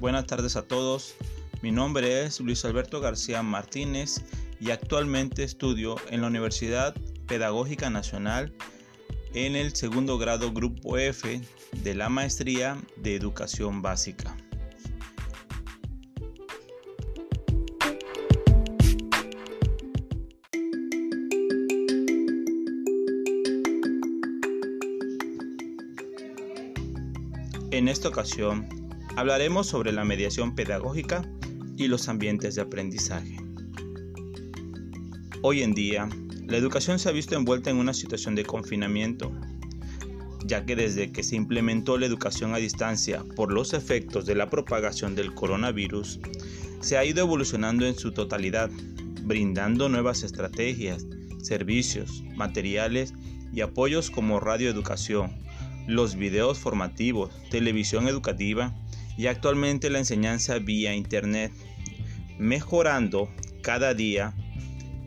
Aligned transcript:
buenas 0.00 0.26
tardes 0.26 0.56
a 0.56 0.62
todos. 0.62 1.14
Mi 1.62 1.70
nombre 1.70 2.24
es 2.24 2.40
Luis 2.40 2.64
Alberto 2.64 3.00
García 3.00 3.42
Martínez 3.42 4.22
y 4.60 4.70
actualmente 4.70 5.44
estudio 5.44 5.96
en 6.10 6.20
la 6.20 6.26
Universidad 6.28 6.94
Pedagógica 7.26 7.90
Nacional 7.90 8.52
en 9.34 9.56
el 9.56 9.74
segundo 9.74 10.18
grado 10.18 10.52
Grupo 10.52 10.98
F 10.98 11.40
de 11.82 11.94
la 11.94 12.08
Maestría 12.08 12.78
de 12.96 13.16
Educación 13.16 13.82
Básica. 13.82 14.36
En 27.70 27.88
esta 27.88 28.08
ocasión 28.08 28.68
hablaremos 29.16 29.68
sobre 29.68 29.92
la 29.92 30.04
mediación 30.04 30.54
pedagógica 30.54 31.24
y 31.76 31.86
los 31.86 32.08
ambientes 32.08 32.56
de 32.56 32.62
aprendizaje. 32.62 33.36
Hoy 35.42 35.62
en 35.62 35.72
día, 35.72 36.08
la 36.46 36.56
educación 36.56 36.98
se 36.98 37.08
ha 37.08 37.12
visto 37.12 37.36
envuelta 37.36 37.70
en 37.70 37.76
una 37.76 37.94
situación 37.94 38.34
de 38.34 38.44
confinamiento, 38.44 39.32
ya 40.44 40.66
que 40.66 40.74
desde 40.74 41.12
que 41.12 41.22
se 41.22 41.36
implementó 41.36 41.96
la 41.96 42.06
educación 42.06 42.54
a 42.54 42.58
distancia 42.58 43.24
por 43.36 43.52
los 43.52 43.72
efectos 43.72 44.26
de 44.26 44.34
la 44.34 44.50
propagación 44.50 45.14
del 45.14 45.32
coronavirus, 45.32 46.20
se 46.80 46.98
ha 46.98 47.04
ido 47.04 47.20
evolucionando 47.20 47.86
en 47.86 47.94
su 47.94 48.12
totalidad, 48.12 48.70
brindando 49.22 49.88
nuevas 49.88 50.22
estrategias, 50.22 51.06
servicios, 51.40 52.24
materiales 52.34 53.14
y 53.52 53.60
apoyos 53.60 54.10
como 54.10 54.40
radioeducación, 54.40 55.32
los 55.86 56.16
videos 56.16 56.58
formativos, 56.58 57.30
televisión 57.50 58.08
educativa 58.08 58.74
y 59.16 59.26
actualmente 59.26 59.90
la 59.90 59.98
enseñanza 59.98 60.58
vía 60.58 60.94
Internet, 60.94 61.52
mejorando 62.38 63.30
cada 63.62 63.94
día 63.94 64.34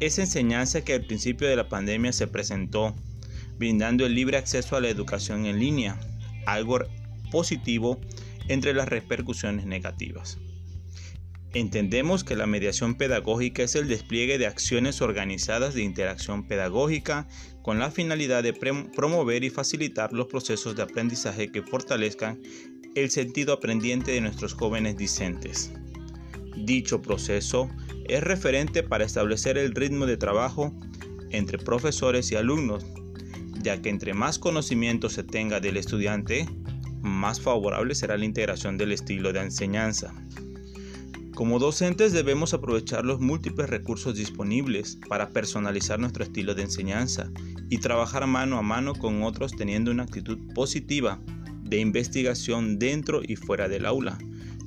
esa 0.00 0.22
enseñanza 0.22 0.84
que 0.84 0.94
al 0.94 1.06
principio 1.06 1.48
de 1.48 1.56
la 1.56 1.68
pandemia 1.68 2.12
se 2.12 2.26
presentó, 2.26 2.94
brindando 3.58 4.04
el 4.04 4.14
libre 4.14 4.36
acceso 4.36 4.76
a 4.76 4.80
la 4.80 4.88
educación 4.88 5.46
en 5.46 5.58
línea, 5.58 5.98
algo 6.46 6.80
positivo 7.30 8.00
entre 8.48 8.74
las 8.74 8.88
repercusiones 8.88 9.66
negativas. 9.66 10.38
Entendemos 11.54 12.24
que 12.24 12.34
la 12.34 12.46
mediación 12.46 12.96
pedagógica 12.96 13.62
es 13.62 13.76
el 13.76 13.86
despliegue 13.86 14.38
de 14.38 14.46
acciones 14.46 15.00
organizadas 15.00 15.74
de 15.74 15.82
interacción 15.82 16.48
pedagógica 16.48 17.28
con 17.62 17.78
la 17.78 17.92
finalidad 17.92 18.42
de 18.42 18.52
promover 18.52 19.44
y 19.44 19.50
facilitar 19.50 20.12
los 20.12 20.26
procesos 20.26 20.74
de 20.74 20.82
aprendizaje 20.82 21.52
que 21.52 21.62
fortalezcan 21.62 22.42
el 22.94 23.10
sentido 23.10 23.52
aprendiente 23.52 24.12
de 24.12 24.20
nuestros 24.20 24.54
jóvenes 24.54 24.96
discentes. 24.96 25.72
Dicho 26.56 27.02
proceso 27.02 27.68
es 28.04 28.22
referente 28.22 28.82
para 28.82 29.04
establecer 29.04 29.58
el 29.58 29.74
ritmo 29.74 30.06
de 30.06 30.16
trabajo 30.16 30.72
entre 31.30 31.58
profesores 31.58 32.30
y 32.30 32.36
alumnos, 32.36 32.86
ya 33.62 33.82
que 33.82 33.88
entre 33.88 34.14
más 34.14 34.38
conocimiento 34.38 35.08
se 35.08 35.24
tenga 35.24 35.58
del 35.58 35.76
estudiante, 35.76 36.48
más 37.02 37.40
favorable 37.40 37.94
será 37.94 38.16
la 38.16 38.24
integración 38.24 38.78
del 38.78 38.92
estilo 38.92 39.32
de 39.32 39.40
enseñanza. 39.40 40.14
Como 41.34 41.58
docentes 41.58 42.12
debemos 42.12 42.54
aprovechar 42.54 43.04
los 43.04 43.18
múltiples 43.18 43.68
recursos 43.68 44.14
disponibles 44.14 44.98
para 45.08 45.30
personalizar 45.30 45.98
nuestro 45.98 46.22
estilo 46.22 46.54
de 46.54 46.62
enseñanza 46.62 47.28
y 47.68 47.78
trabajar 47.78 48.28
mano 48.28 48.56
a 48.56 48.62
mano 48.62 48.94
con 48.94 49.24
otros 49.24 49.50
teniendo 49.56 49.90
una 49.90 50.04
actitud 50.04 50.38
positiva 50.54 51.20
de 51.64 51.78
investigación 51.78 52.78
dentro 52.78 53.22
y 53.22 53.36
fuera 53.36 53.68
del 53.68 53.86
aula, 53.86 54.18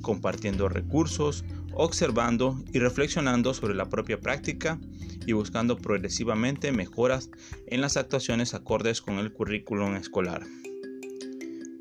compartiendo 0.02 0.68
recursos, 0.68 1.44
observando 1.72 2.62
y 2.72 2.80
reflexionando 2.80 3.54
sobre 3.54 3.74
la 3.74 3.88
propia 3.88 4.20
práctica 4.20 4.78
y 5.26 5.32
buscando 5.32 5.76
progresivamente 5.76 6.72
mejoras 6.72 7.30
en 7.66 7.80
las 7.80 7.96
actuaciones 7.96 8.54
acordes 8.54 9.00
con 9.00 9.18
el 9.18 9.32
currículum 9.32 9.94
escolar. 9.94 10.44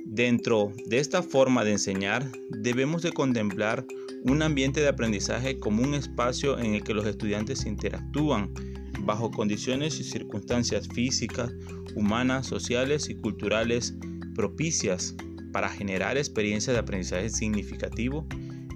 Dentro 0.05 0.71
de 0.85 0.99
esta 0.99 1.21
forma 1.21 1.63
de 1.63 1.73
enseñar 1.73 2.25
debemos 2.49 3.01
de 3.01 3.11
contemplar 3.11 3.85
un 4.23 4.41
ambiente 4.41 4.81
de 4.81 4.87
aprendizaje 4.87 5.59
como 5.59 5.83
un 5.83 5.93
espacio 5.93 6.59
en 6.59 6.75
el 6.75 6.83
que 6.83 6.93
los 6.93 7.05
estudiantes 7.05 7.65
interactúan 7.65 8.53
bajo 8.99 9.31
condiciones 9.31 9.99
y 9.99 10.03
circunstancias 10.03 10.87
físicas, 10.87 11.51
humanas, 11.95 12.47
sociales 12.47 13.09
y 13.09 13.15
culturales 13.15 13.95
propicias 14.37 15.15
para 15.51 15.67
generar 15.67 16.17
experiencias 16.17 16.75
de 16.75 16.79
aprendizaje 16.79 17.29
significativo 17.29 18.25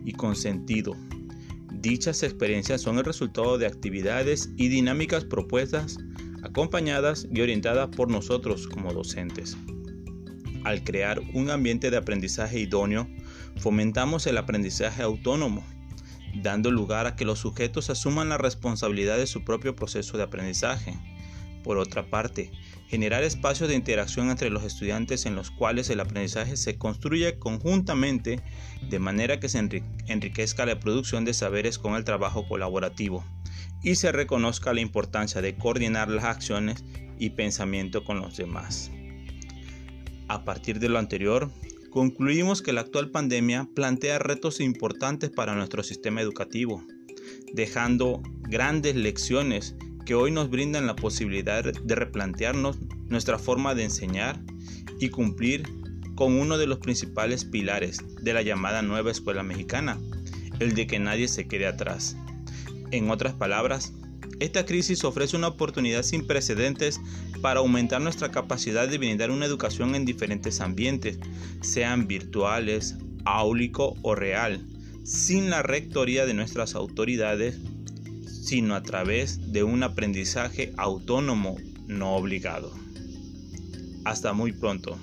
y 0.04 0.12
con 0.14 0.36
sentido. 0.36 0.98
Dichas 1.72 2.24
experiencias 2.24 2.82
son 2.82 2.98
el 2.98 3.06
resultado 3.06 3.58
de 3.58 3.68
actividades 3.68 4.50
y 4.58 4.68
dinámicas 4.68 5.24
propuestas, 5.24 5.98
acompañadas 6.44 7.28
y 7.32 7.42
orientadas 7.42 7.90
por 7.96 8.10
nosotros 8.10 8.68
como 8.68 8.94
docentes. 8.94 9.56
Al 10.64 10.84
crear 10.84 11.22
un 11.34 11.50
ambiente 11.50 11.90
de 11.90 11.98
aprendizaje 11.98 12.60
idóneo, 12.60 13.08
fomentamos 13.58 14.28
el 14.28 14.38
aprendizaje 14.38 15.02
autónomo, 15.02 15.64
dando 16.42 16.72
lugar 16.72 17.08
a 17.08 17.16
que 17.16 17.26
los 17.26 17.40
sujetos 17.40 17.90
asuman 17.90 18.30
la 18.30 18.38
responsabilidad 18.38 19.18
de 19.18 19.28
su 19.28 19.44
propio 19.44 19.76
proceso 19.76 20.18
de 20.18 20.24
aprendizaje. 20.24 20.94
Por 21.64 21.78
otra 21.78 22.10
parte, 22.10 22.52
generar 22.92 23.24
espacios 23.24 23.70
de 23.70 23.76
interacción 23.76 24.30
entre 24.30 24.50
los 24.50 24.66
estudiantes 24.66 25.26
en 25.26 25.34
los 25.34 25.50
cuales 25.50 25.90
el 25.90 26.02
aprendizaje 26.02 26.58
se 26.58 26.78
construye 26.78 27.40
conjuntamente 27.40 28.42
de 28.90 29.00
manera 29.00 29.40
que 29.40 29.48
se 29.48 29.60
enriquezca 30.08 30.66
la 30.66 30.78
producción 30.78 31.24
de 31.24 31.34
saberes 31.34 31.80
con 31.80 31.96
el 31.96 32.04
trabajo 32.04 32.46
colaborativo 32.50 33.24
y 33.82 33.96
se 33.96 34.12
reconozca 34.12 34.74
la 34.74 34.82
importancia 34.82 35.42
de 35.42 35.56
coordinar 35.56 36.10
las 36.10 36.26
acciones 36.26 36.84
y 37.18 37.30
pensamiento 37.30 38.04
con 38.04 38.20
los 38.20 38.36
demás. 38.36 38.92
A 40.28 40.44
partir 40.44 40.80
de 40.80 40.90
lo 40.90 41.00
anterior, 41.00 41.50
concluimos 41.92 42.62
que 42.62 42.74
la 42.74 42.82
actual 42.82 43.10
pandemia 43.10 43.70
plantea 43.74 44.20
retos 44.20 44.60
importantes 44.60 45.30
para 45.30 45.56
nuestro 45.56 45.82
sistema 45.84 46.20
educativo, 46.20 46.84
dejando 47.54 48.22
grandes 48.50 48.98
lecciones 48.98 49.78
que 50.06 50.16
hoy 50.16 50.32
nos 50.32 50.50
brindan 50.50 50.88
la 50.88 50.96
posibilidad 50.96 51.64
de 51.64 51.96
replantearnos 51.96 52.78
nuestra 53.08 53.38
forma 53.38 53.76
de 53.76 53.84
enseñar 53.84 54.40
y 55.00 55.10
cumplir 55.10 55.64
con 56.16 56.40
uno 56.40 56.58
de 56.58 56.68
los 56.68 56.80
principales 56.80 57.46
pilares 57.46 58.00
de 58.22 58.34
la 58.34 58.42
llamada 58.42 58.82
nueva 58.82 59.12
escuela 59.12 59.44
mexicana, 59.44 60.00
el 60.60 60.74
de 60.74 60.88
que 60.88 61.00
nadie 61.00 61.28
se 61.28 61.48
quede 61.48 61.68
atrás. 61.68 62.16
En 62.92 63.10
otras 63.10 63.34
palabras, 63.34 63.94
esta 64.40 64.66
crisis 64.66 65.04
ofrece 65.04 65.38
una 65.38 65.48
oportunidad 65.48 66.04
sin 66.04 66.26
precedentes 66.26 67.00
para 67.42 67.60
aumentar 67.60 68.02
nuestra 68.02 68.32
capacidad 68.32 68.88
de 68.88 68.98
brindar 68.98 69.32
una 69.32 69.46
educación 69.46 69.96
en 69.96 70.06
diferentes 70.06 70.62
ambientes, 70.62 71.20
sean 71.62 72.08
virtuales, 72.08 72.96
áulico 73.26 73.96
o 74.02 74.16
real, 74.16 74.66
sin 75.04 75.50
la 75.50 75.62
rectoría 75.62 76.26
de 76.26 76.34
nuestras 76.34 76.76
autoridades, 76.76 77.60
sino 78.52 78.76
a 78.76 78.84
través 78.84 79.54
de 79.54 79.64
un 79.64 79.82
aprendizaje 79.82 80.74
autónomo 80.76 81.56
no 81.88 82.16
obligado. 82.18 82.70
Hasta 84.04 84.34
muy 84.34 84.52
pronto. 84.52 85.00